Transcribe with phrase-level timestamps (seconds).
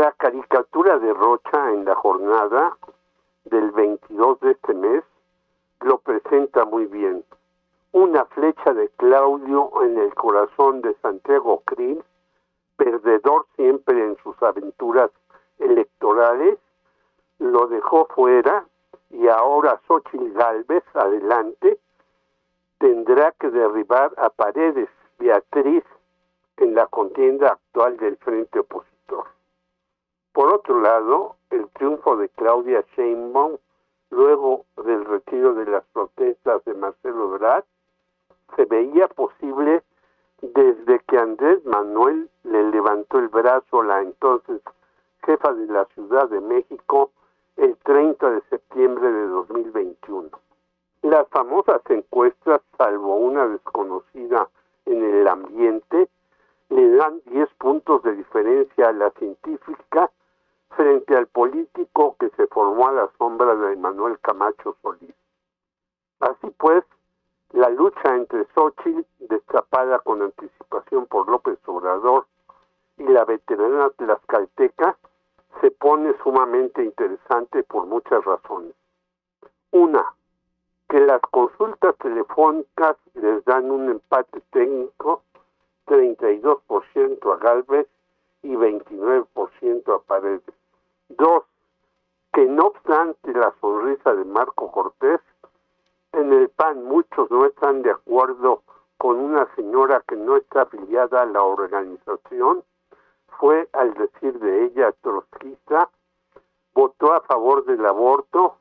[0.00, 2.74] La caricatura de Rocha en la jornada
[3.44, 5.04] del 22 de este mes
[5.82, 7.22] lo presenta muy bien.
[7.92, 12.02] Una flecha de Claudio en el corazón de Santiago Krill,
[12.78, 15.10] perdedor siempre en sus aventuras
[15.58, 16.56] electorales,
[17.38, 18.64] lo dejó fuera
[19.10, 21.78] y ahora Xochitl Galvez, adelante,
[22.78, 24.88] tendrá que derribar a Paredes
[25.18, 25.84] Beatriz
[26.56, 28.89] en la contienda actual del frente opositor.
[30.32, 33.56] Por otro lado, el triunfo de Claudia Sheinbaum
[34.10, 37.64] luego del retiro de las protestas de Marcelo Ebrard
[38.56, 39.82] se veía posible
[40.40, 44.60] desde que Andrés Manuel le levantó el brazo a la entonces
[45.24, 47.10] jefa de la Ciudad de México
[47.56, 50.30] el 30 de septiembre de 2021.
[51.02, 54.48] Las famosas encuestas, salvo una desconocida
[54.86, 56.08] en el ambiente,
[56.68, 60.10] le dan 10 puntos de diferencia a la científica
[60.76, 65.14] frente al político que se formó a la sombra de Manuel Camacho Solís.
[66.20, 66.84] Así pues,
[67.52, 72.26] la lucha entre Xochitl, destapada con anticipación por López Obrador,
[72.98, 74.96] y la veterana tlaxcalteca
[75.60, 78.74] se pone sumamente interesante por muchas razones.
[79.72, 80.04] Una,
[80.88, 85.22] que las consultas telefónicas les dan un empate técnico,
[85.86, 87.86] 32% a Galvez
[88.42, 90.49] y 29% a Paredes.
[93.10, 95.20] Obstante la sonrisa de Marco Cortés,
[96.12, 98.62] en el PAN muchos no están de acuerdo
[98.98, 102.62] con una señora que no está afiliada a la organización,
[103.38, 105.90] fue al decir de ella trotskista,
[106.72, 108.58] votó a favor del aborto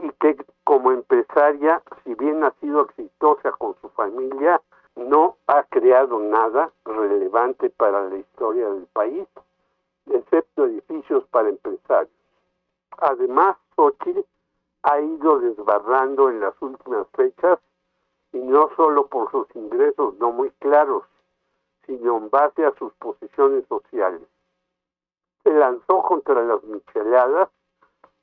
[0.00, 4.60] y que como empresaria, si bien ha sido exitosa con su familia,
[4.96, 9.26] no ha creado nada relevante para la historia del país,
[10.12, 12.12] excepto edificios para empresarios.
[12.98, 13.56] Además,
[14.82, 17.58] Ha ido desbarrando en las últimas fechas
[18.32, 21.04] y no solo por sus ingresos no muy claros,
[21.86, 24.22] sino en base a sus posiciones sociales.
[25.44, 27.48] Se lanzó contra las micheladas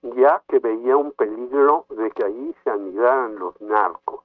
[0.02, 4.24] ya que veía un peligro de que allí se anidaran los narcos.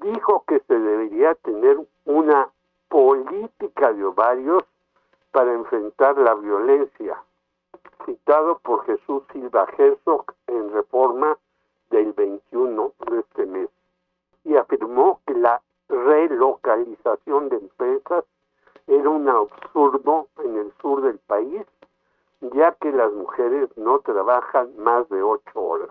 [0.00, 2.48] Dijo que se debería tener una
[2.88, 4.64] política de ovarios
[5.32, 7.22] para enfrentar la violencia,
[8.04, 10.32] citado por Jesús Silva Herzog
[10.82, 11.38] Reforma
[11.90, 13.68] del 21 de este mes,
[14.42, 18.24] y afirmó que la relocalización de empresas
[18.88, 21.62] era un absurdo en el sur del país,
[22.40, 25.90] ya que las mujeres no trabajan más de ocho horas.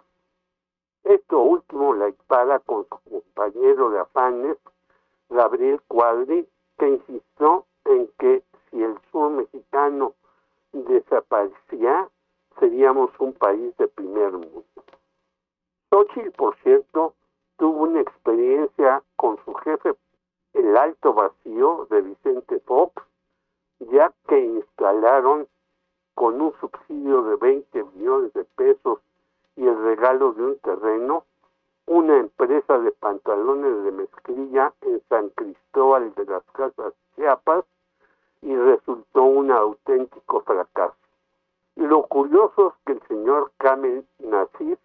[1.06, 4.57] Esto último la dispara con su compañero de afanes,
[5.30, 6.46] Gabriel Cuadri,
[6.78, 10.16] que insistió en que si el sur mexicano
[10.74, 12.09] desaparecía,
[12.62, 14.64] seríamos un país de primer mundo.
[15.90, 17.16] Xochitl, por cierto,
[17.58, 19.96] tuvo una experiencia con su jefe,
[20.54, 23.04] el alto vacío de Vicente Fox,
[23.80, 25.48] ya que instalaron
[26.14, 29.00] con un subsidio de 20 millones de pesos
[29.56, 31.26] y el regalo de un terreno,
[31.88, 37.66] una empresa de pantalones de mezclilla en San Cristóbal de las Casas Chiapas
[38.44, 40.96] y resultó un auténtico fracaso.
[42.24, 44.78] Es que el señor Kamel Nasif,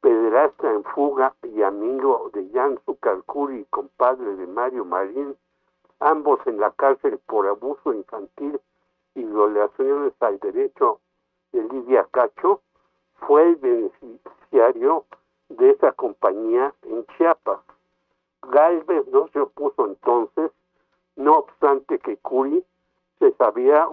[0.00, 5.36] pederasta en fuga y amigo de Jan Zucalcuri y compadre de Mario Marín,
[5.98, 8.60] ambos en la cárcel por abuso infantil
[9.16, 11.00] y violaciones al derecho
[11.50, 12.60] de Lidia Cacho,
[13.26, 15.04] fue el beneficiario
[15.48, 17.58] de esa compañía en Chiapas.
[18.42, 20.52] Galvez no se opuso entonces,
[21.16, 22.64] no obstante que Curi
[23.18, 23.88] se sabía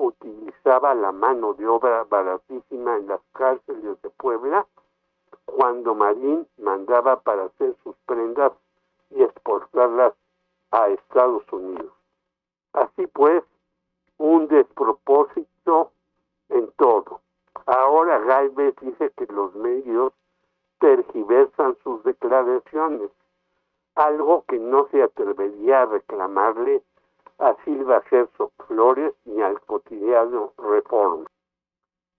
[0.66, 4.66] la mano de obra baratísima en las cárceles de Puebla
[5.46, 8.52] cuando Marín mandaba para hacer sus prendas
[9.12, 10.14] y exportarlas
[10.72, 11.94] a Estados Unidos.
[12.74, 13.44] Así pues,
[14.18, 15.92] un despropósito
[16.50, 17.22] en todo.
[17.68, 20.14] Ahora Galvez dice que los medios
[20.80, 23.12] tergiversan sus declaraciones,
[23.94, 26.84] algo que no se atrevería a reclamarle
[27.40, 31.26] a Silva Gerso Flores ni al cotidiano Reforma.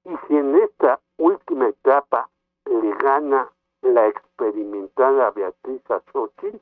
[0.04, 2.28] Y si en esta última etapa
[2.66, 3.50] le gana
[3.82, 5.82] la experimentada Beatriz
[6.12, 6.60] Xochitl,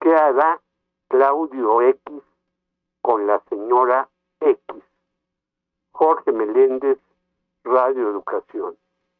[0.00, 0.60] ¿qué hará
[1.08, 2.22] Claudio X
[3.02, 4.08] con la señora
[4.40, 4.82] X?
[5.92, 6.98] Jorge Meléndez,
[7.64, 8.76] Radio Educación.